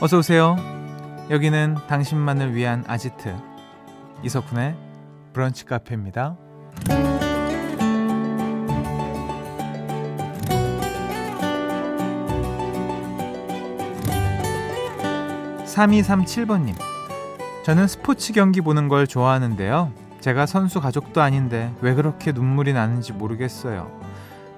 [0.00, 0.56] 어서 오세요.
[1.30, 3.34] 여기는 당신만을 위한 아지트
[4.22, 4.76] 이석훈의
[5.32, 6.36] 브런치 카페입니다.
[15.64, 16.74] 3237번님.
[17.64, 19.92] 저는 스포츠 경기 보는 걸 좋아하는데요.
[20.20, 23.90] 제가 선수 가족도 아닌데 왜 그렇게 눈물이 나는지 모르겠어요.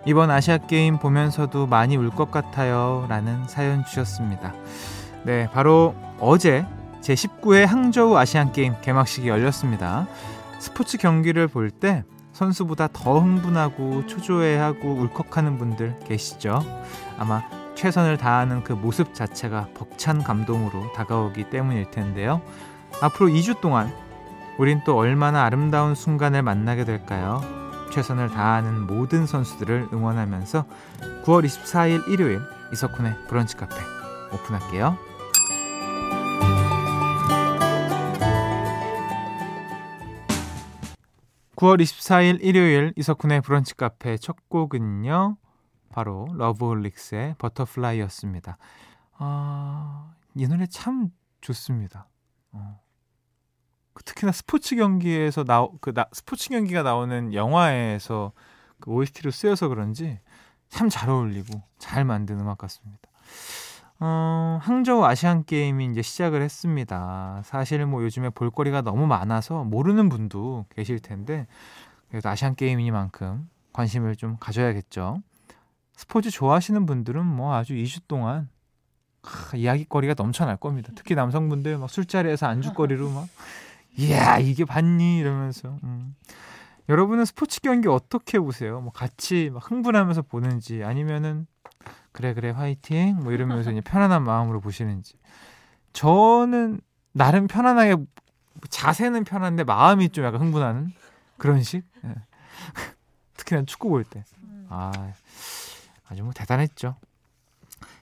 [0.07, 3.07] 이번 아시아 게임 보면서도 많이 울 것 같아요.
[3.09, 4.55] 라는 사연 주셨습니다.
[5.25, 6.67] 네, 바로 어제
[7.03, 10.07] 제19회 항저우 아시안 게임 개막식이 열렸습니다.
[10.59, 16.65] 스포츠 경기를 볼 때 선수보다 더 흥분하고 초조해하고 울컥하는 분들 계시죠?
[17.19, 17.43] 아마
[17.75, 22.41] 최선을 다하는 그 모습 자체가 벅찬 감동으로 다가오기 때문일 텐데요.
[23.03, 23.93] 앞으로 2주 동안
[24.59, 27.43] 우린 또 얼마나 아름다운 순간을 만나게 될까요?
[27.93, 30.65] 최선을 다하는 모든 선수들을 응원하면서
[31.25, 32.41] 9월 24일 일요일
[32.73, 33.75] 이석훈의 브런치 카페
[34.33, 35.10] 오픈할게요.
[41.61, 45.37] 9월 24일 일요일 이석훈의 브런치 카페 첫 곡은요.
[45.91, 48.57] 바로 러브홀릭스의 Butterfly였습니다.
[49.19, 51.11] 아, 이 노래 참
[51.43, 52.09] 좋습니다.
[52.53, 52.81] 어.
[53.93, 58.33] 그 특히나 스포츠 경기에서 나오 그 나, 스포츠 경기가 나오는 영화에서
[58.81, 60.19] 그 OST로 쓰여서 그런지
[60.71, 63.11] 참 잘 어울리고 잘 만든 음악 같습니다.
[64.03, 67.43] 어, 항저우 아시안 게임이 이제 시작을 했습니다.
[67.45, 71.47] 사실 뭐 요즘에 볼거리가 너무 많아서 모르는 분도 계실 텐데
[72.09, 75.23] 그래도 아시안 게임이니만큼 관심을 좀 가져야겠죠.
[75.95, 78.49] 스포츠 좋아하시는 분들은 뭐 아주 2주 동안
[79.23, 80.93] 하, 이야기거리가 넘쳐날 겁니다.
[80.95, 83.29] 특히 남성분들 막 술자리에서 안주거리로 막
[83.99, 86.15] 이야 이게 봤니 이러면서 음.
[86.89, 88.81] 여러분은 스포츠 경기 어떻게 보세요?
[88.81, 91.47] 뭐 같이 막 흥분하면서 보는지 아니면은
[92.13, 93.17] 그래 그래 화이팅.
[93.23, 95.15] 뭐 이러면서 이제 편안한 마음으로 보시는지.
[95.93, 96.81] 저는
[97.13, 97.97] 나름 편안하게
[98.69, 100.93] 자세는 편한데 마음이 좀 약간 흥분하는
[101.39, 101.85] 그런 식?
[102.05, 102.15] 예.
[103.37, 104.25] 특히나 축구 볼 때.
[104.69, 104.93] 아
[106.09, 106.97] 아주 뭐 대단했죠.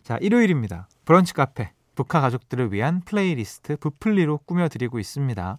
[0.02, 0.88] 자 일요일입니다.
[1.04, 1.72] 브런치 카페.
[1.94, 5.58] 브카 가족들을 위한 플레이리스트 브플리로 꾸며드리고 있습니다.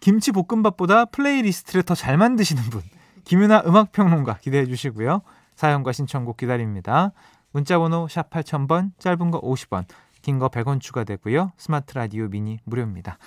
[0.00, 2.82] 김치 볶음밥보다 플레이리스트를 더 잘 만드시는 분.
[3.24, 5.22] 김윤하 음악평론가 기대해 주시고요.
[5.54, 7.12] 사연과 신청곡 기다립니다
[7.52, 9.84] 문자번호 샵 8000번, 짧은 거 50원,
[10.22, 11.52] 긴 거 100원 추가되고요.
[11.56, 13.18] 스마트 라디오 미니 무료입니다.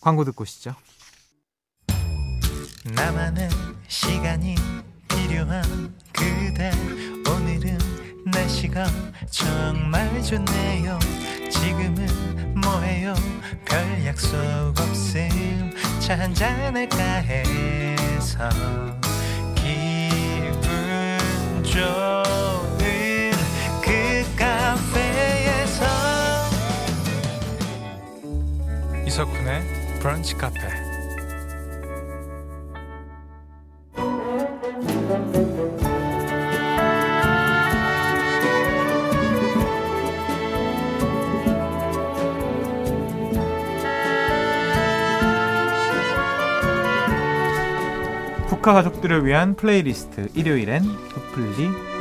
[0.00, 0.74] 광고 듣고 오시죠.
[2.94, 3.50] 나만의
[3.86, 4.54] 시간이
[5.08, 5.62] 필요한
[6.12, 6.70] 그대
[7.30, 7.78] 오늘은
[8.26, 8.86] 날씨가
[9.30, 10.98] 정말 좋네요.
[11.50, 13.14] 지금은 뭐해요?
[13.64, 14.36] 별 약속
[14.78, 18.48] 없음 차 한잔할까 해서
[19.54, 20.62] 기분
[21.64, 21.78] 좋
[29.18, 29.62] 이석훈의
[29.98, 30.60] 브런치 카페.
[48.48, 51.97] 브카 가족들을 위한 플레이리스트 일요일엔 브플리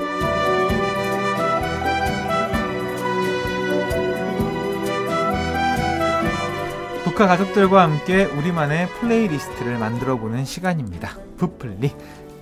[7.18, 11.18] 브카 가족들과 함께 우리만의 playlist를 만들어 보는 시간입니다.
[11.38, 11.92] 브플리.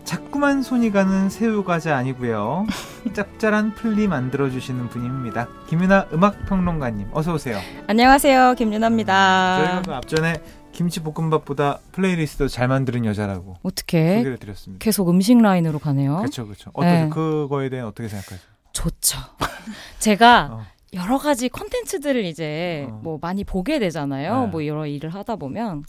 [0.03, 2.67] 자꾸만 손이 가는 새우과자 아니고요.
[3.15, 5.47] 짭짤한 플리 만들어 주시는 분입니다.
[5.69, 7.57] 김윤하 음악평론가님 어서 오세요.
[7.87, 8.55] 안녕하세요.
[8.55, 9.57] 김윤하입니다.
[9.59, 10.41] 저희가 그 앞전에
[10.73, 14.83] 김치 볶음밥보다 플레이리스트 잘 만드는 여자라고 어떻게 소개를 드렸습니다.
[14.83, 16.17] 계속 음식 라인으로 가네요.
[16.17, 16.71] 그렇죠, 그렇죠.
[16.73, 17.09] 어떻게 네.
[17.09, 18.39] 그거에 대해 어떻게 생각하세요?
[18.73, 19.19] 좋죠.
[19.99, 20.74] 제가 어.
[20.93, 22.99] 여러 가지 컨텐츠들을 이제 어.
[23.03, 24.45] 뭐 많이 보게 되잖아요.
[24.45, 24.47] 네.
[24.47, 25.83] 뭐 여러 일을 하다 보면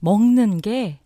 [0.00, 0.98] 먹는 게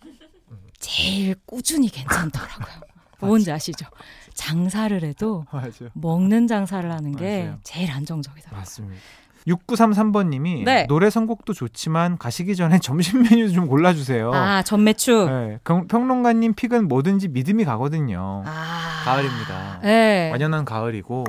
[0.78, 2.80] 제일 꾸준히 괜찮더라고요.
[3.20, 3.86] 뭔지 아시죠?
[4.34, 5.90] 장사를 해도 맞아요.
[5.94, 7.58] 먹는 장사를 하는 게 맞아요.
[7.62, 8.58] 제일 안정적이더라고요.
[8.60, 9.02] 맞습니다.
[9.46, 10.86] 6933번님이 네.
[10.88, 14.32] 노래 선곡도 좋지만 가시기 전에 점심 메뉴 좀 골라주세요.
[14.32, 15.26] 아 점메추.
[15.26, 15.58] 네.
[15.88, 18.42] 평론가님 pick은 뭐든지 믿음이 가거든요.
[18.46, 19.02] 아.
[19.04, 19.80] 가을입니다.
[19.82, 20.30] 네.
[20.30, 21.24] 완연한 가을이고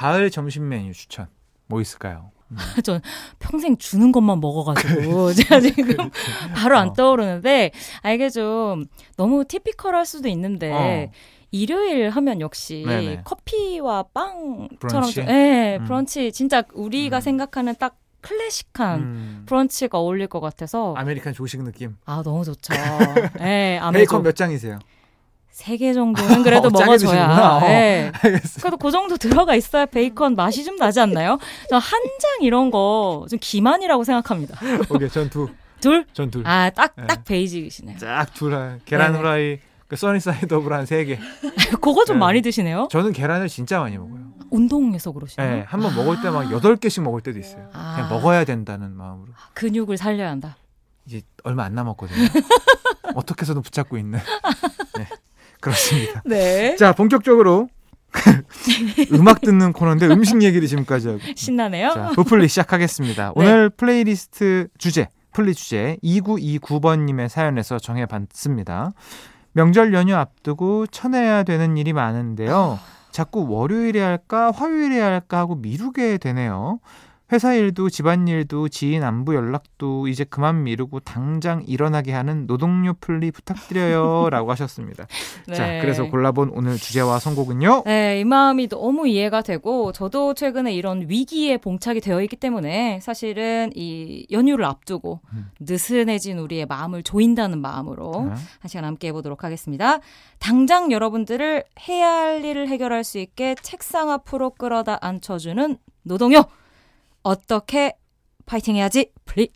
[0.00, 1.26] 가을 점심 메뉴 추천
[1.66, 2.30] 뭐 있을까요?
[2.52, 2.56] 음.
[2.82, 3.02] 전
[3.38, 6.10] 평생 주는 것만 먹어가지고 제가 지금 그렇죠.
[6.54, 6.92] 바로 안 어.
[6.94, 7.70] 떠오르는데
[8.00, 8.86] 아 이게 좀
[9.18, 11.10] 너무 typical할 수도 있는데 어.
[11.50, 13.22] 일요일 하면 역시 네네.
[13.24, 15.84] 커피와 빵처럼 좀, 네, 음.
[15.84, 17.20] 브런치 진짜 우리가 음.
[17.20, 19.42] 생각하는 딱 클래식한 음.
[19.44, 21.96] 브런치가 어울릴 것 같아서 American 조식 느낌.
[22.06, 22.72] 아 너무 좋죠.
[23.38, 24.78] 네, 베이컨 몇 장이세요?
[25.60, 27.28] 세개 정도는 그래도 어, 먹어줘야.
[27.56, 28.10] 어, 네.
[28.60, 31.38] 그래도 그 정도 들어가 있어야 베이컨 맛이 좀 나지 않나요?
[31.68, 34.58] 저 한 장 이런 거 좀 기만이라고 생각합니다.
[34.88, 35.48] 오케이, 전 두.
[35.80, 36.04] 둘?
[36.12, 36.46] 전 둘.
[36.46, 37.24] 아, 딱, 딱 네.
[37.26, 37.98] basic이시네요.
[37.98, 38.80] 쫙 둘.
[38.84, 39.18] 계란 네네.
[39.18, 39.58] 후라이,
[39.88, 41.18] 그 sunny side 한 세 개.
[41.80, 42.20] 그거 좀 네.
[42.20, 42.88] 많이 드시네요?
[42.90, 44.20] 저는 계란을 진짜 많이 먹어요.
[44.50, 45.56] 운동해서 그러시나요?
[45.56, 47.68] 네, 한번 먹을 때 막 여덟 개씩 먹을 때도 있어요.
[47.72, 47.94] 아.
[47.96, 49.32] 그냥 먹어야 된다는 마음으로.
[49.54, 50.56] 근육을 살려야 한다.
[51.06, 52.18] 이제 얼마 안 남았거든요.
[53.14, 54.18] 어떻게 해서든 붙잡고 있는.
[54.98, 55.06] 네,
[55.60, 56.22] 그렇습니다.
[56.26, 56.76] 네.
[56.76, 57.68] 자, 본격적으로
[59.12, 61.20] 음악 듣는 코너인데 음식 얘기를 지금까지 하고.
[61.36, 61.90] 신나네요.
[61.90, 63.26] 자, 브플리 시작하겠습니다.
[63.28, 63.32] 네.
[63.34, 68.92] 오늘 플레이리스트 주제, 플리 주제 2929번 님의 사연에서 정해 봤습니다.
[69.52, 72.78] 명절 연휴 앞두고 쳐내야 되는 일이 많은데요.
[73.10, 76.78] 자꾸 월요일에 할까 화요일에 할까 하고 미루게 되네요.
[77.32, 83.30] 회사 일도 집안 일도 지인 안부 연락도 이제 그만 미루고 당장 일어나게 하는 노동요 플리
[83.30, 85.06] 부탁드려요라고 하셨습니다.
[85.54, 85.80] 자, 네.
[85.80, 87.84] 그래서 골라본 오늘 주제와 선곡은요.
[87.86, 93.70] 네, 이 마음이 너무 이해가 되고 저도 최근에 이런 위기에 봉착이 되어 있기 때문에 사실은
[93.76, 95.50] 이 연휴를 앞두고 음.
[95.60, 98.30] 느슨해진 우리의 마음을 조인다는 마음으로 네.
[98.30, 100.00] 한 시간 함께 해보도록 하겠습니다.
[100.40, 106.44] 당장 여러분들을 해야 할 일을 해결할 수 있게 책상 앞으로 끌어다 앉혀주는 노동요.
[107.22, 107.94] 어떻게
[108.46, 109.50] 파이팅 해야지 플리.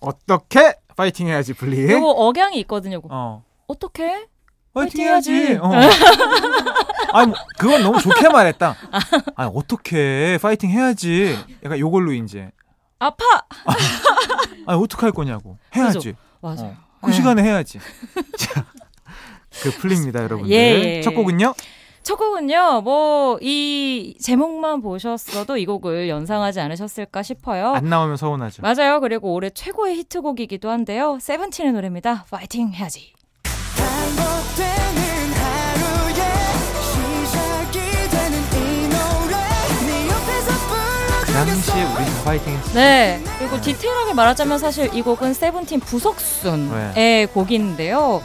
[0.00, 1.90] 어떻게 파이팅 해야지 플리.
[1.90, 2.96] 요거 억양이 있거든요.
[2.96, 3.08] 요거.
[3.10, 3.44] 어.
[3.66, 4.26] 어떻게?
[4.74, 5.58] 파이팅 해야지.
[5.60, 5.70] 어.
[7.12, 8.76] 아니 뭐, 그건 너무 좋게 말했다.
[9.34, 11.38] 아니 어떻게 파이팅 해야지.
[11.64, 12.50] 약간 요걸로 이제.
[12.98, 13.24] 아파.
[14.66, 15.58] 아니 어떻게 할 거냐고.
[15.74, 15.98] 해야지.
[15.98, 16.12] 그죠.
[16.40, 16.76] 맞아요.
[16.76, 16.76] 어.
[17.00, 17.12] 그 네.
[17.12, 17.78] 시간에 해야지.
[18.38, 18.66] 자,
[19.62, 20.52] 그 플리입니다, 여러분들.
[20.52, 21.00] 예, 예.
[21.02, 21.54] 첫 곡은요?
[22.04, 27.68] 첫 곡은요, 뭐, 이 제목만 보셨어도 이 곡을 연상하지 않으셨을까 싶어요.
[27.72, 28.60] 안 나오면 서운하죠.
[28.60, 29.00] 맞아요.
[29.00, 31.16] 그리고 올해 최고의 히트곡이기도 한데요.
[31.18, 32.26] 세븐틴의 노래입니다.
[32.30, 33.14] 파이팅 해야지.
[41.32, 42.74] 노래 네그 우리 다 파이팅 했어.
[42.74, 43.22] 네.
[43.38, 47.26] 그리고 디테일하게 말하자면 사실 이 곡은 세븐틴 부석순의 네.
[47.32, 48.22] 곡인데요.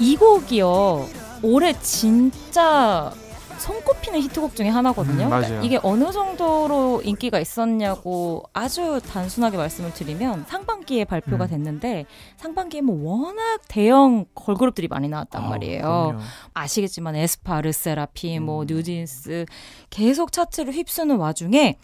[0.00, 1.21] 이 곡이요.
[1.42, 3.12] 올해 진짜
[3.58, 5.24] 손꼽히는 히트곡 중에 하나거든요.
[5.24, 5.30] 음.
[5.30, 11.48] 그러니까 이게 어느 정도로 인기가 있었냐고 아주 단순하게 말씀을 드리면 상반기에 발표가 음.
[11.50, 12.06] 됐는데
[12.38, 15.80] 상반기에 뭐 워낙 대형 걸그룹들이 많이 나왔단 아우, 말이에요.
[15.82, 16.18] 그럼요.
[16.54, 18.66] 아시겠지만 에스파, 르세라핌, 뭐 음.
[18.68, 19.46] 뉴진스
[19.90, 21.78] 계속 차트를 휩쓰는 와중에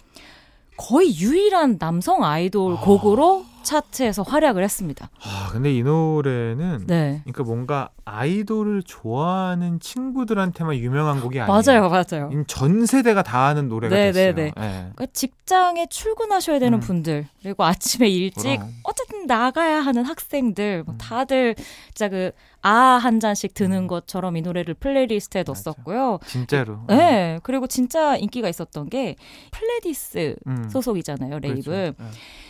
[0.77, 5.11] 거의 유일한 남성 아이돌 곡으로 차트에서 활약을 했습니다.
[5.23, 7.20] 아, 근데 이 노래는 네.
[7.25, 11.62] 그러니까 뭔가 아이돌을 좋아하는 친구들한테만 유명한 곡이 아니에요.
[11.62, 12.31] 맞아요, 맞아요.
[12.32, 14.35] 이전 세대가 다 아는 노래가 네, 됐어요.
[14.35, 14.53] 네, 네.
[14.56, 14.70] 예.
[14.94, 16.81] 그러니까 직장에 출근하셔야 되는 음.
[16.81, 18.73] 분들 그리고 아침에 일찍 그럼.
[18.85, 20.99] 어쨌든 나가야 하는 학생들 뭐 음.
[20.99, 21.55] 다들
[21.93, 22.32] 진짜 그
[22.62, 23.87] 아아 한 잔씩 드는 음.
[23.87, 25.45] 것처럼 이 노래를 playlist에.
[25.47, 26.19] 넣었었고요.
[26.27, 26.81] 진짜로.
[26.89, 29.17] 네, 그리고 진짜 인기가 있었던 게
[29.53, 30.69] 플레디스 음.
[30.69, 31.63] 소속이잖아요, 레이블.
[31.63, 31.95] 그렇죠.
[32.01, 32.07] 예.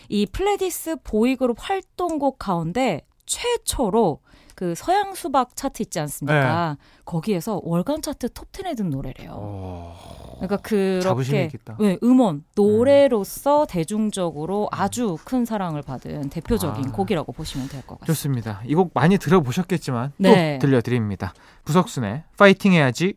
[0.08, 4.20] 이 플레디스 보이그룹 활동곡 가운데 최초로
[4.54, 6.76] 그 서양 수박 차트 있지 않습니까?
[7.04, 9.30] 거기에서 월간 차트 톱 10에 든 노래래요.
[9.32, 11.48] 어, 그러니까 그렇게.
[11.78, 16.92] 네, 음원 노래로서 대중적으로 아주 큰 사랑을 받은 대표적인 아.
[16.92, 18.06] 곡이라고 보시면 될 것 같습니다.
[18.06, 18.62] 좋습니다.
[18.66, 20.58] 이 곡 많이 들어보셨겠지만 네.
[20.58, 21.34] 또 들려드립니다.
[21.64, 23.14] 부석순의 파이팅 해야지.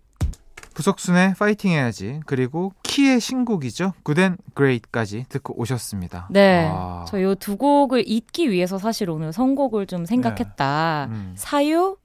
[0.73, 2.19] 부석순의 파이팅 해야지.
[2.25, 3.93] 그리고 키의 신곡이죠.
[4.03, 6.27] Good and Great까지 듣고 오셨습니다.
[6.29, 11.07] 네, 아, 저요 두 곡을 잊기 위해서 사실 오늘 선곡을 좀 생각했다.
[11.11, 11.33] 음.
[11.35, 11.97] 사유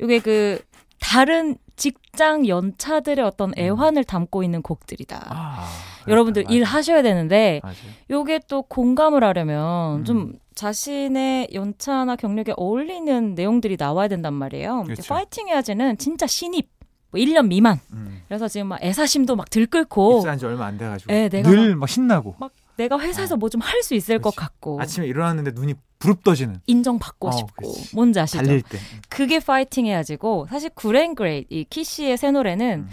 [0.00, 0.60] 이게 그
[1.00, 5.16] 다른 직장 연차들의 어떤 애환을 담고 있는 곡들이다.
[5.16, 5.30] 음.
[5.30, 5.66] 아,
[6.08, 6.54] 여러분들 맞아.
[6.54, 7.76] 일 하셔야 되는데 맞아요.
[8.10, 10.04] 요게 또 공감을 하려면 음.
[10.04, 14.84] 좀 자신의 연차나 경력에 어울리는 내용들이 나와야 된단 말이에요.
[14.84, 15.02] 그렇죠.
[15.12, 16.70] 파이팅 해야지는 진짜 신입
[17.14, 17.78] 뭐 1년 미만.
[17.92, 18.22] 음.
[18.26, 21.88] 그래서 지금 막 애사심도 막 들끓고 입사한 지 얼마 안 돼 가지고 예, 내가 늘막
[21.88, 24.36] 신나고 막 내가 회사에서 뭐좀 할 수 있을 것 그렇지.
[24.36, 27.94] 같고 아침에 일어났는데 눈이 부릅떠지는 인정받고 어, 싶고 그렇지.
[27.94, 28.38] 뭔지 아시죠?
[28.44, 28.78] 달릴 때.
[29.08, 32.90] 그게 파이팅 해야지고 사실 그랜그레이트 이 키씨의 새 노래는 음.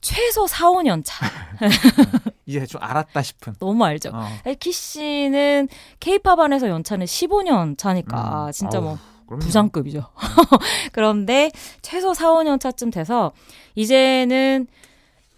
[0.00, 1.26] 최소 4, 5년 차
[2.46, 3.54] 이제 좀 알았다 싶은.
[3.58, 4.10] 너무 알죠.
[4.14, 4.26] 어.
[4.58, 5.68] 키씨는
[6.00, 8.52] 케이팝 안에서 연차는 15년 차니까 음.
[8.52, 8.98] 진짜 아우, 뭐
[9.30, 9.40] 그럼요.
[9.44, 10.02] 부장급이죠.
[10.92, 13.30] 그런데 최소 4, 5년 차쯤 돼서
[13.76, 14.66] 이제는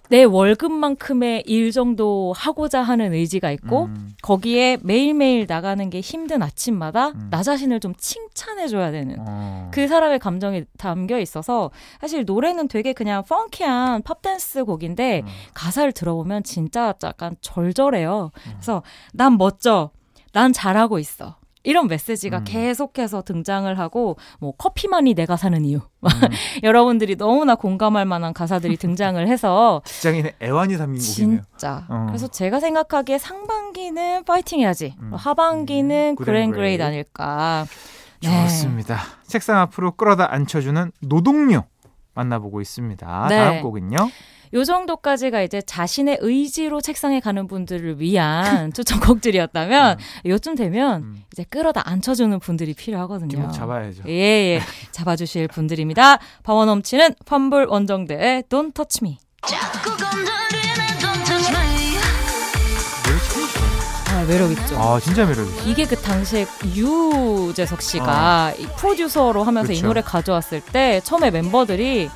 [0.09, 4.15] 내 월급만큼의 일 정도 하고자 하는 의지가 있고 음.
[4.23, 7.29] 거기에 매일매일 나가는 게 힘든 아침마다 음.
[7.31, 9.71] 나 자신을 좀 칭찬해 줘야 되는 어.
[9.73, 11.71] 그 사람의 감정이 담겨 있어서
[12.01, 15.27] 사실 노래는 되게 그냥 funky한 팝댄스 곡인데 음.
[15.55, 18.33] 가사를 들어보면 진짜 약간 절절해요.
[18.35, 18.53] 음.
[18.53, 18.83] 그래서
[19.13, 19.91] 난 멋져.
[20.33, 21.37] 난 잘하고 있어.
[21.64, 22.45] 이런 메시지가 음.
[22.45, 26.09] 계속해서 등장을 하고 뭐 커피만이 내가 사는 이유 음.
[26.62, 31.42] 여러분들이 너무나 공감할 만한 가사들이 등장을 해서 직장인의 애환이 담긴 곡이네요.
[31.57, 32.07] 진짜 어.
[32.09, 35.12] 그래서 제가 생각하기에 상반기는 파이팅 해야지 음.
[35.14, 36.57] 하반기는 음, Good and Great.
[36.57, 37.66] Great 아닐까
[38.23, 38.42] 네.
[38.45, 38.99] 좋습니다.
[39.26, 41.64] 책상 앞으로 끌어다 앉혀주는 노동요
[42.14, 43.26] 만나보고 있습니다.
[43.28, 43.37] 네.
[43.37, 43.97] 다음 곡은요.
[44.55, 51.23] 요 정도까지가 이제 자신의 의지로 책상에 가는 분들을 위한 추천곡들이었다면 요쯤 되면 음.
[51.33, 53.51] 이제 끌어다 앉혀주는 분들이 필요하거든요.
[53.51, 54.03] 잡아야죠.
[54.09, 54.63] 예, 예.
[54.93, 56.19] 잡아주실 분들입니다.
[56.43, 59.19] 파워 넘치는 환불 원정대의 Don't Touch Me.
[59.47, 59.73] 참
[61.25, 61.73] 좋아요.
[64.23, 64.77] 아, 매력 있죠.
[64.79, 65.69] 아 진짜 매력있어.
[65.69, 69.79] 이게 그 당시에 유재석 씨가 이 프로듀서로 하면서 이 아.
[69.79, 69.87] 그쵸.
[69.89, 72.09] 노래 가져왔을 때 처음에 멤버들이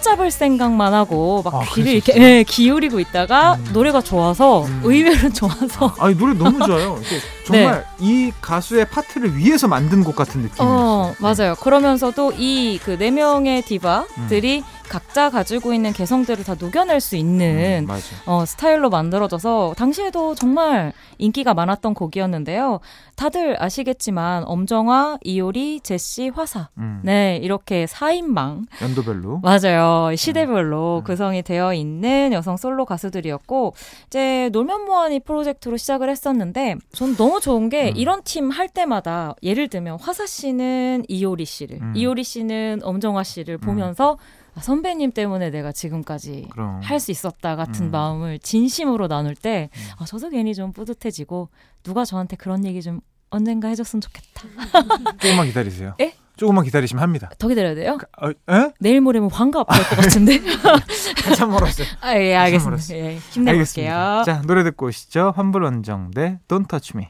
[0.00, 2.36] 트집 잡을 생각만 하고 막 아, 귀를 이렇게 그랬었어요?
[2.38, 3.70] 예, 기울이고 있다가 음.
[3.72, 4.80] 노래가 좋아서 음.
[4.84, 6.98] 의외로 좋아서 아니 노래 너무 좋아요.
[7.00, 7.16] 이게
[7.46, 10.68] 정말 이 가수의 파트를 위해서 만든 곡 같은 느낌이었어요.
[10.68, 11.54] 어, 맞아요.
[11.56, 17.96] 그러면서도 이 그 네 명의 디바들이 각자 가지고 있는 개성들을 다 녹여낼 수 있는 음.
[18.26, 22.80] 어, 스타일로 만들어져서 당시에도 정말 인기가 많았던 곡이었는데요.
[23.16, 26.68] 다들 아시겠지만 엄정화, 이효리, 제시, 화사.
[26.78, 28.64] 음, 네, 이렇게 4인방.
[28.82, 29.40] 연도별로.
[29.42, 30.14] 맞아요.
[30.16, 31.04] 시대별로 음.
[31.04, 33.74] 구성이 되어 있는 여성 솔로 가수들이었고
[34.08, 37.96] 이제 놀면 뭐하니 프로젝트로 시작을 했었는데 전 너무 좋은 게 음.
[37.96, 41.92] 이런 팀 할 때마다 예를 들면 화사 씨는 이효리 씨를, 음.
[41.94, 44.18] 이효리 씨는 엄정화 씨를 보면서
[44.54, 46.48] 아, 선배님 때문에 내가 지금까지.
[46.82, 47.90] 할 수 있었다 같은 음.
[47.90, 49.80] 마음을 진심으로 나눌 때 음.
[49.98, 51.48] 아, 저도 괜히 좀 뿌듯해지고
[51.82, 54.42] 누가 저한테 그런 얘기 좀 언젠가 해줬으면 좋겠다.
[55.22, 55.94] 조금만 기다리세요.
[56.00, 56.14] 예?
[56.36, 57.30] 조금만 기다리시면 합니다.
[57.38, 57.98] 더 기다려야 돼요?
[58.20, 58.70] 어, 에?
[58.80, 60.40] 내일 모레면 환갑 될것 같은데.
[61.24, 61.86] 한참 멀었어요.
[62.00, 62.82] 아, 예, 알겠습니다.
[62.96, 64.22] 예, 힘내볼게요.
[64.26, 65.32] 자 노래 듣고 오시죠.
[65.36, 67.08] 환불 원정대 Don't Touch Me.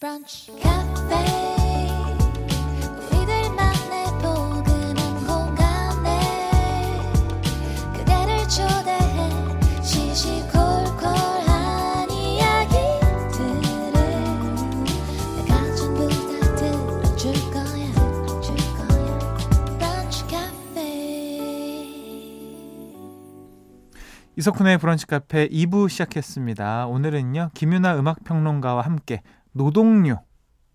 [0.00, 1.45] 브런치 카페
[24.46, 26.86] 이석훈의 브런치 카페 2부 시작했습니다.
[26.86, 30.22] 오늘은요 김윤하 음악평론가와 함께 노동요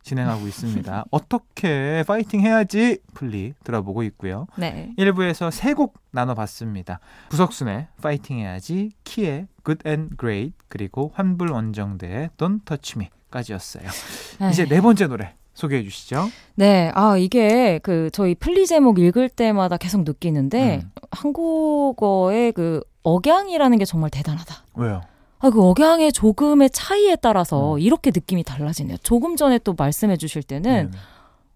[0.04, 1.06] 진행하고 있습니다.
[1.10, 4.48] 어떻게 파이팅 해야지 플리 들어보고 있고요.
[4.58, 4.92] 네.
[4.98, 7.00] 1부에서 세 곡 나눠봤습니다.
[7.30, 13.88] 부석순의 파이팅 해야지, 키의 Good and Great, 그리고 환불 원정대의 Don't Touch Me까지였어요.
[14.52, 16.28] 이제 네 번째 노래 소개해 주시죠.
[16.56, 20.92] 네, 아, 이게 그 저희 플리 제목 읽을 때마다 계속 느끼는데 음.
[21.12, 24.64] 한국어의 그 억양이라는 게 정말 대단하다.
[24.76, 25.02] 왜요?
[25.40, 27.80] 아, 그 억양의 조금의 차이에 따라서 음.
[27.80, 28.98] 이렇게 느낌이 달라지네요.
[28.98, 30.98] 조금 전에 또 말씀해 주실 때는 네.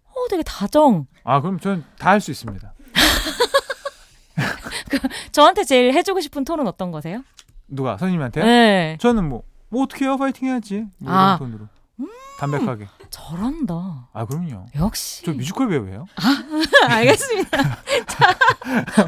[0.08, 1.06] 어, 되게 다정.
[1.24, 2.74] 아 그럼 저는 다 할 수 있습니다.
[5.32, 7.24] 저한테 제일 해주고 싶은 톤은 어떤 거세요?
[7.68, 8.46] 누가 선생님한테요?
[8.46, 8.98] 네.
[9.00, 10.18] 저는 뭐, 뭐 어떻게 해요?
[10.18, 10.86] 파이팅 해야지.
[11.00, 11.38] 뭐 이런 아.
[11.38, 11.68] 톤으로.
[12.40, 12.88] 담백하게.
[13.10, 14.10] 잘한다.
[14.14, 14.66] 아 그럼요.
[14.76, 15.26] 역시.
[15.26, 16.06] 저 뮤지컬 배우예요.
[16.90, 17.58] 알겠습니다.
[18.08, 18.38] 자,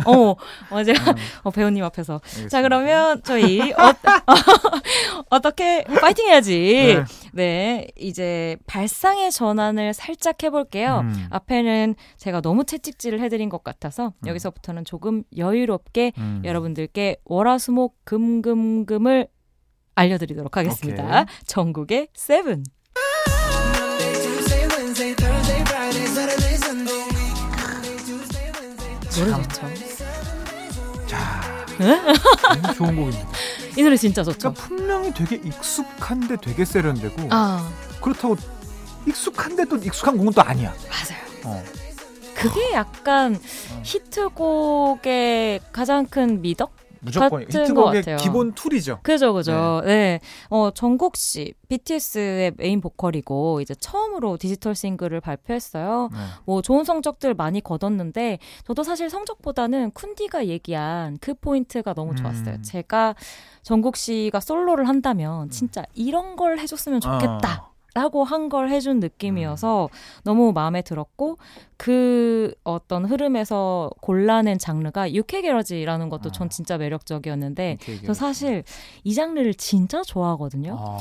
[0.05, 0.35] 어,
[0.69, 0.93] 맞아요.
[1.07, 2.15] 음, 어, 배우님 앞에서.
[2.15, 2.49] 알겠습니다.
[2.49, 3.93] 자, 그러면 저희 어,
[5.29, 6.95] 어떻게 파이팅 해야지.
[6.97, 7.05] 네.
[7.33, 11.01] 네, 이제 발상의 전환을 살짝 해볼게요.
[11.03, 14.27] 음, 앞에는 제가 너무 채찍질을 해드린 것 같아서 음.
[14.27, 16.41] 여기서부터는 조금 여유롭게 음.
[16.43, 19.27] 여러분들께 월화수목 금금금을
[19.95, 21.03] 알려드리도록 하겠습니다.
[21.03, 21.25] 오케이.
[21.45, 22.63] 전국의 세븐.
[29.25, 29.61] 좋죠.
[31.07, 32.01] 자, 네?
[32.61, 33.29] 너무 좋은 곡입니다.
[33.75, 34.53] 이 노래 진짜 좋죠.
[34.53, 37.69] 그러니까 분명히 되게 익숙한데 되게 세련되고 아
[38.01, 38.35] 그렇다고
[39.07, 40.73] 익숙한데 또 익숙한 곡은 또 아니야.
[40.89, 41.21] 맞아요.
[41.45, 41.63] 어.
[42.35, 43.81] 그게 약간 어.
[43.83, 46.71] 히트곡의 가장 큰 미덕?
[47.01, 48.17] 무조건 같은 것 히트곡의 같아요.
[48.17, 48.99] 기본 툴이죠.
[49.03, 49.81] 그죠, 그죠.
[49.85, 50.19] 네.
[50.49, 56.09] 어, 정국 씨, BTS의 메인 보컬이고, 이제 처음으로 디지털 싱글을 발표했어요.
[56.11, 56.17] 네.
[56.45, 62.55] 뭐, 좋은 성적들 많이 거뒀는데, 저도 사실 성적보다는 쿤디가 얘기한 그 포인트가 너무 좋았어요.
[62.55, 62.63] 음.
[62.63, 63.15] 제가
[63.61, 67.69] 정국 씨가 솔로를 한다면, 진짜 이런 걸 해줬으면 좋겠다.
[67.71, 67.76] 어.
[67.97, 69.89] 라고 한 걸 해준 느낌이어서
[70.23, 71.37] 너무 마음에 들었고
[71.77, 76.49] 그 어떤 흐름에서 골라낸 장르가 UK 게러지라는 것도 전 어.
[76.49, 78.13] 진짜 매력적이었는데 저.
[78.13, 78.63] 사실
[79.03, 80.77] 이 장르를 진짜 좋아하거든요.
[80.79, 80.97] 아.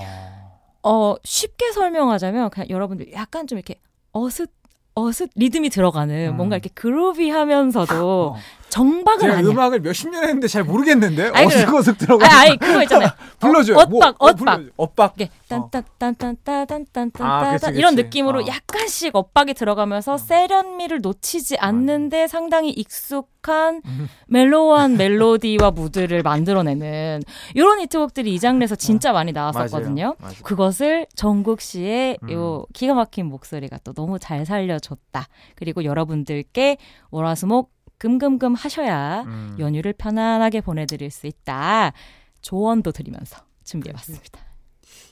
[0.82, 3.78] 어 쉽게 설명하자면 그냥 여러분들 약간 좀 이렇게
[4.12, 4.50] 어슷
[4.94, 6.36] 어슷 리듬이 들어가는 음.
[6.36, 8.36] 뭔가 이렇게 그루비하면서도 어.
[8.76, 9.50] 정박은 아니야.
[9.50, 11.62] 음악을 몇십 년 했는데 잘 모르겠는데 아니, 그래.
[11.62, 12.26] 어색어색 들어가.
[12.26, 13.08] 아니, 아니 그거 있잖아요.
[13.40, 13.78] 불러줘요.
[13.78, 14.36] 엇박, 뭐, 어, 엇박.
[14.36, 14.70] 불러줘.
[14.76, 15.14] 엇박.
[15.16, 17.56] 이게 딴딴딴딴딴딴딴딴 아.
[17.70, 18.46] 이런 느낌으로 어.
[18.46, 24.08] 약간씩 엇박이 들어가면서 세련미를 놓치지 않는데 상당히 익숙한 음.
[24.28, 27.22] 멜로우한 멜로디와 무드를 만들어내는
[27.54, 30.02] 이런 히트곡들이 이 장르에서 진짜 많이 나왔었거든요.
[30.02, 30.16] 맞아요.
[30.20, 30.36] 맞아요.
[30.42, 32.30] 그것을 정국 씨의 음.
[32.30, 35.28] 요 기가 막힌 목소리가 또 너무 잘 살려줬다.
[35.54, 36.76] 그리고 여러분들께
[37.10, 39.56] 월화수목 금금금 하셔야 음.
[39.58, 41.92] 연휴를 편안하게 보내드릴 수 있다.
[42.40, 44.40] 조언도 드리면서 준비해봤습니다.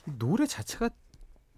[0.07, 0.89] 이 노래 자체가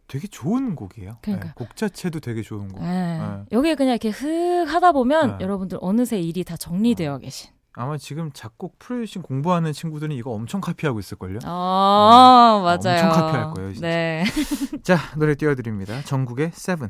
[0.08, 1.18] 되게 좋은 곡이에요.
[1.22, 1.50] 그러니까요.
[1.50, 2.82] 네, 곡 자체도 되게 좋은 곡.
[2.82, 3.20] 네.
[3.20, 3.44] 네.
[3.52, 5.44] 여기 그냥 이렇게 흐 하다 보면 네.
[5.44, 7.52] 여러분들 어느새 일이 다 정리되어 계신.
[7.74, 11.40] 아마 지금 작곡 프로듀싱 공부하는 친구들은 이거 엄청 카피하고 있을걸요.
[11.44, 13.04] 아, 맞아요.
[13.06, 13.88] 엄청 카피할 거예요, 진짜.
[13.88, 14.24] 네.
[14.82, 16.02] 자 노래 띄워드립니다.
[16.04, 16.90] 정국의 Seven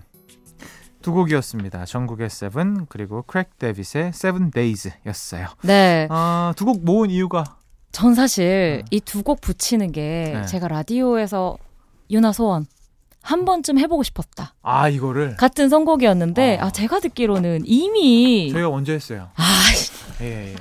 [1.07, 1.85] 두 곡이었습니다.
[1.85, 5.47] 정국의 Seven 그리고 Craig David의 Seven Days였어요.
[5.61, 6.05] 네.
[6.11, 7.45] 아, 두곡 모은 이유가
[7.93, 8.85] 전 사실 네.
[8.91, 10.45] 이두 곡 붙이는 게 네.
[10.45, 11.57] 제가 라디오에서
[12.11, 12.65] 유나 소원
[13.21, 14.53] 한 번쯤 해보고 싶었다.
[14.61, 16.65] 아 이거를 같은 선곡이었는데 아.
[16.65, 19.29] 아 제가 듣기로는 이미 저희가 먼저 했어요.
[19.37, 19.43] 아,
[20.19, 20.55] 예, 예.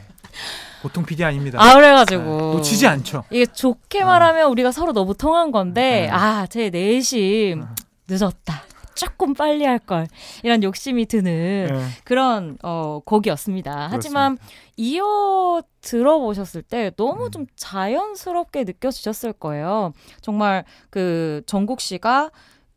[0.80, 1.60] 보통 PD 아닙니다.
[1.60, 2.22] 아 네, 그래가지고
[2.52, 3.24] 놓치지 않죠.
[3.32, 6.08] 이게 좋게 말하면 우리가 서로 너무 통한 건데 네.
[6.08, 7.74] 아제 내심 어.
[8.06, 8.65] 늦었다.
[8.96, 10.06] 조금 빨리 할 걸
[10.42, 11.76] 이런 욕심이 드는 예.
[12.04, 13.88] 그런 어 곡이었습니다.
[13.90, 14.38] 하지만
[14.76, 17.30] 이어 들어보셨을 때 너무 음.
[17.30, 19.92] 좀 자연스럽게 느껴지셨을 거예요.
[20.22, 22.30] 정말 그 정국 씨가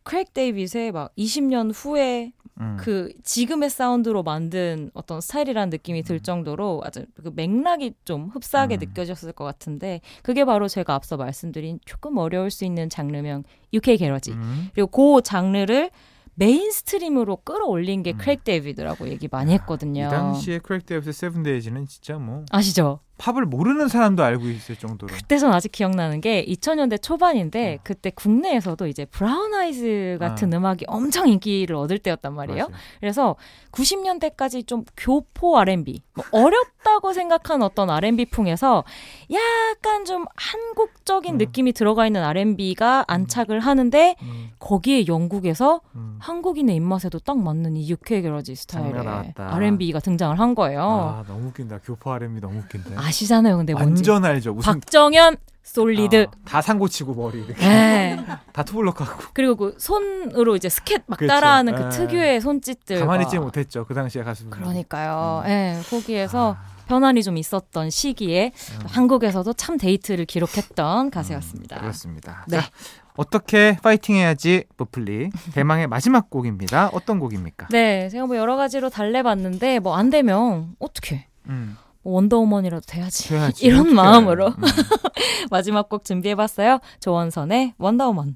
[0.04, 2.78] Craig David의 막 20년 후에 음.
[2.80, 6.22] 그 지금의 사운드로 만든 어떤 스타일이라는 느낌이 들 음.
[6.22, 8.80] 정도로 아주 그 맥락이 좀 흡사하게 음.
[8.80, 14.32] 느껴졌을 것 같은데 그게 바로 제가 앞서 말씀드린 조금 어려울 수 있는 장르명 UK garage
[14.32, 14.70] 음.
[14.74, 15.90] 그리고 그 장르를
[16.36, 18.18] mainstream으로 끌어올린 게 음.
[18.18, 20.08] Craig David라고 얘기 많이 했거든요.
[20.08, 23.02] 이 당시에 Craig David의 Seven Days는 진짜 뭐 아시죠?
[23.20, 28.88] 팝을 모르는 사람도 알고 있을 정도로 그때 전 아직 기억나는 게 2000년대 초반인데 그때 국내에서도
[28.88, 30.58] 이제 브라운 아이즈 같은 아.
[30.58, 32.70] 음악이 엄청 인기를 얻을 때였단 말이에요.
[32.70, 32.80] 맞아요.
[33.02, 33.36] 그래서
[33.72, 38.84] 90년대까지 좀 교포 R&B, 뭐 어렵다고 생각한 어떤 R&B 풍에서
[39.32, 41.38] 약간 좀 한국적인 음.
[41.38, 46.18] 느낌이 들어가 있는 R&B가 안착을 하는데 음, 거기에 영국에서 음.
[46.20, 49.34] 한국인의 입맛에도 딱 맞는 이 UK 게러지 스타일의.
[49.36, 50.82] R&B가 등장을 한 거예요.
[50.82, 51.80] 아 너무 웃긴다.
[51.84, 52.96] 교포 R&B 너무 웃긴데.
[53.10, 54.10] 아시잖아요, 근데 뭔지.
[54.10, 54.54] 완전 알죠.
[54.54, 56.28] 무슨 박정현 솔리드.
[56.30, 58.26] 아, 다 상고치고 머리 이렇게 네.
[58.54, 61.32] 다 투블럭하고 그리고 그 손으로 이제 scat 막 그렇죠.
[61.34, 61.90] 따라하는 그 예.
[61.90, 63.00] 특유의 손짓들.
[63.00, 63.86] 가만히 있지 못했죠.
[63.86, 64.50] 그 당시에 가수분.
[64.52, 65.44] 그러니까요.
[65.46, 65.50] 음.
[65.50, 68.86] 예, 거기에서 아, 변환이 좀 있었던 시기에 음.
[68.88, 71.76] 한국에서도 참 데이트를 기록했던 가수였습니다.
[71.78, 72.46] 음, 그렇습니다.
[72.48, 72.58] 네.
[72.62, 72.70] 자,
[73.16, 76.90] 어떻게 파이팅 해야지 브플리 대망의 마지막 곡입니다.
[76.94, 77.68] 어떤 곡입니까?
[77.70, 83.28] 네, 제가 뭐 여러 가지로 달래봤는데 뭐 안 되면 어떻게 음, 뭐 원더우먼이라도 돼야지.
[83.30, 83.66] 돼야지.
[83.68, 83.94] 이런.
[83.94, 84.64] 마음으로 음.
[85.52, 86.80] 마지막 곡 준비해봤어요.
[87.00, 88.36] 조원선의 원더우먼.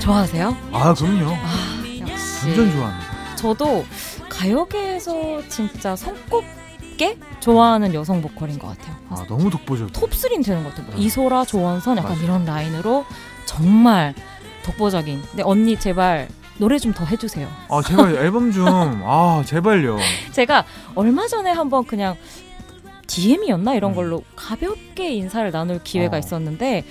[0.00, 0.56] 좋아하세요?
[0.72, 1.32] 아 그럼요.
[2.00, 2.46] 역시.
[2.48, 3.36] 완전 좋아합니다.
[3.36, 3.84] 저도
[4.28, 8.96] 가요계에서 진짜 손꼽게 좋아하는 여성 보컬인 것 같아요.
[9.10, 9.92] 아 너무 독보적.
[9.92, 10.86] 톱3는 되는 것 같아요.
[10.86, 11.00] 뭐 음.
[11.00, 12.24] 이소라, 조원선 약간 맞아요.
[12.24, 13.04] 이런 라인으로
[13.46, 14.14] 정말
[14.64, 15.22] 독보적인.
[15.22, 16.28] 근데 언니 제발
[16.62, 17.48] 노래 좀 더 해주세요.
[17.70, 18.68] 아 제발 앨범 좀.
[18.68, 19.98] 아 제발요.
[20.30, 22.14] 제가 얼마 전에 한번 그냥
[23.08, 23.96] DM이었나 이런 음.
[23.96, 26.18] 걸로 가볍게 인사를 나눌 기회가 어.
[26.20, 26.84] 있었는데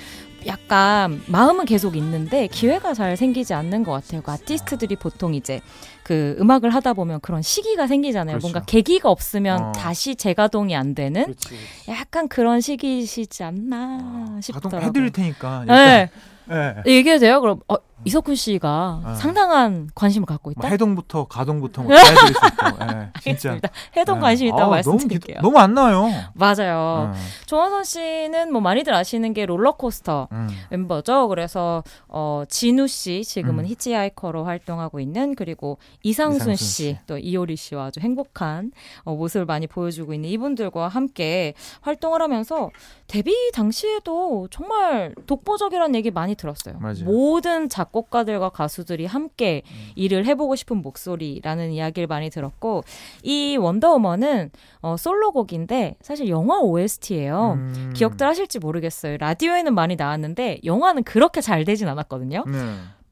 [0.46, 4.22] 약간 마음은 계속 있는데 기회가 잘 생기지 않는 것 같아요.
[4.22, 5.62] 그 아티스트들이 보통 이제
[6.04, 8.40] 그 음악을 하다 보면 그런 시기가 생기잖아요.
[8.40, 8.48] 그렇죠.
[8.48, 9.72] 뭔가 계기가 없으면 어.
[9.72, 11.56] 다시 재가동이 안 되는 그렇지.
[11.88, 14.82] 약간 그런 시기시지 않나 가동 싶더라고요.
[14.90, 15.64] 해드릴 테니까.
[15.66, 16.10] 네.
[16.48, 16.76] 네.
[16.88, 17.40] 얘기해도 돼요?
[17.40, 19.14] 그럼 어, 이석훈 씨가 어.
[19.16, 20.68] 상당한 관심을 갖고 뭐 있다.
[20.70, 22.86] 해동부터 가동부터 뭐 수 있고.
[22.86, 23.60] 네, 진짜.
[23.96, 24.22] 해동 네.
[24.22, 25.38] 관심 있다고 아, 말씀드릴게요.
[25.42, 26.10] 너무, 기- 너무 안 나요.
[26.34, 27.12] 맞아요.
[27.14, 27.20] 음.
[27.46, 30.48] 조원선 씨는 뭐 많이들 아시는 게 롤러코스터 음.
[30.70, 31.28] 멤버죠.
[31.28, 33.68] 그래서 어 진우 씨 지금은 음.
[33.68, 36.98] 히치하이커로 활동하고 있는 그리고 이상순, 이상순 씨, 씨.
[37.08, 38.72] 또 이효리 씨와 아주 행복한
[39.04, 42.70] 어, 모습을 많이 보여주고 있는 이분들과 함께 활동을 하면서
[43.08, 46.78] 데뷔 당시에도 정말 독보적이라는 얘기 많이 들었어요.
[46.80, 47.04] 맞아요.
[47.06, 49.92] 모든 작 곡가들과 가수들이 함께 음.
[49.96, 52.84] 일을 해보고 싶은 목소리라는 이야기를 많이 들었고
[53.24, 54.52] 이 원더우먼은
[54.82, 57.54] 어, 솔로곡인데 사실 영화 OST예요.
[57.58, 57.94] 음.
[57.96, 59.18] 기억들 하실지 모르겠어요.
[59.18, 62.44] 라디오에는 많이 나왔는데 영화는 그렇게 잘 되진 않았거든요.
[62.48, 62.58] 네.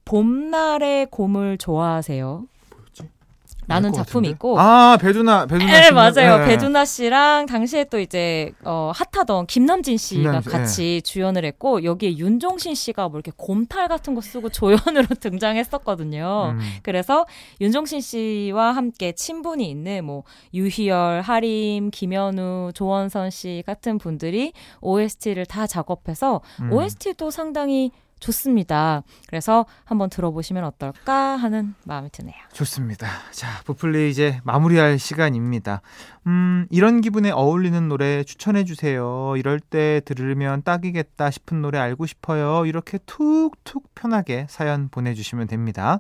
[0.06, 2.46] 봄날의 곰을 좋아하세요.
[3.70, 4.28] 라는 알것 작품이?
[4.30, 6.38] 있고 아 배두나 배두나 네, 씨는- 맞아요.
[6.40, 6.46] 네.
[6.48, 12.76] 배두나 씨랑 당시에 또 이제 어, 핫하던 김남진 씨가 김남진, 같이 주연을 했고 여기에 윤종신
[12.76, 16.56] 씨가 뭐 이렇게 곰탈 같은 거 쓰고 조연으로 등장했었거든요.
[16.56, 16.60] 음.
[16.84, 17.26] 그래서
[17.62, 25.68] 윤종신 씨와 함께 친분이 있는 뭐 유희열, 하림, 김현우, 조원선 씨 같은 분들이 OST를 다
[25.68, 26.72] 작업해서 음.
[26.74, 29.04] OST도 상당히 좋습니다.
[29.28, 32.36] 그래서 한번 들어보시면 어떨까 하는 마음이 드네요.
[32.54, 33.08] 좋습니다.
[33.32, 35.82] 자, 부플리 이제 마무리할 시간입니다.
[36.28, 39.34] 음, 이런 기분에 어울리는 노래 추천해 주세요.
[39.38, 42.66] 이럴 때 들으면 딱이겠다 싶은 노래 알고 싶어요.
[42.66, 46.00] 이렇게 툭툭 편하게 사연 보내 주시면 됩니다.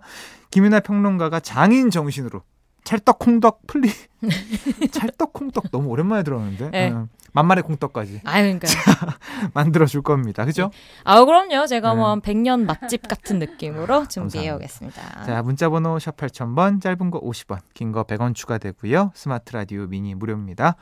[0.51, 2.43] 김윤아 평론가가 장인 정신으로
[2.93, 3.88] 찰떡콩떡 플리
[4.91, 6.89] 찰떡콩떡 너무 오랜만에 들었는데 네.
[6.89, 8.67] 음, 만만의 콩떡까지 아 그러니까
[9.54, 10.43] 만들어 줄 겁니다.
[10.43, 10.71] 그죠?
[11.04, 11.67] 아 그럼요.
[11.67, 11.95] 제가 네.
[11.99, 15.23] 뭐한 100년 맛집 같은 느낌으로 준비해 오겠습니다.
[15.23, 19.12] 자, 문자번호 샵 8000번, 짧은 거 50원, 긴 거 100원 추가되고요.
[19.13, 20.75] 스마트 라디오 미니 무료입니다.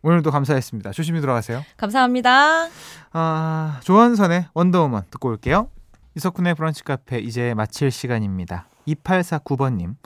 [0.00, 0.92] 오늘도 감사했습니다.
[0.92, 1.62] 조심히 들어가세요.
[1.76, 2.68] 감사합니다.
[3.12, 5.68] 아, 조원선의 원더우먼 듣고 올게요.
[6.16, 8.66] 이석훈의 브런치 카페 이제 마칠 시간입니다.
[8.88, 9.96] 2849번님.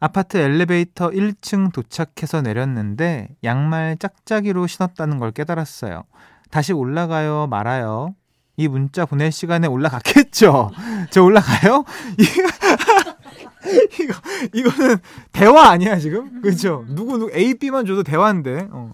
[0.00, 6.04] 아파트 엘리베이터 1층 도착해서 내렸는데 양말 짝짝이로 신었다는 걸 깨달았어요.
[6.50, 8.14] 다시 올라가요, 말아요.
[8.56, 10.70] 이 문자 보낼 시간에 올라갔겠죠?
[11.10, 11.84] 저 올라가요?
[14.00, 14.14] 이거,
[14.52, 14.96] 이거는
[15.32, 16.40] 대화 아니야, 지금?
[16.40, 16.84] 그죠?
[16.88, 18.68] 누구, 누구, A, B만 줘도 대화인데.
[18.70, 18.92] 어.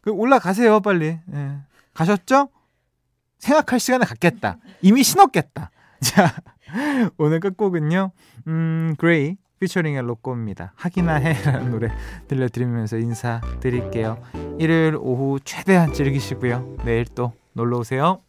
[0.00, 1.18] 그 올라가세요, 빨리.
[1.34, 1.56] 예.
[1.94, 2.48] 가셨죠?
[3.38, 4.58] 생각할 시간을 갖겠다.
[4.82, 5.70] 이미 신었겠다.
[6.00, 6.34] 자,
[7.16, 8.12] 오늘 끝곡은요.
[8.48, 10.72] 음, 그레이 피처링의 로꼬입니다.
[10.74, 11.88] 하기나 해라는 노래
[12.26, 14.18] 들려드리면서 인사드릴게요.
[14.58, 16.78] 일요일 오후 최대한 즐기시고요.
[16.84, 18.22] 내일 또 놀러 오세요.